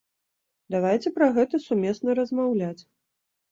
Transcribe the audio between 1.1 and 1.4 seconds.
пра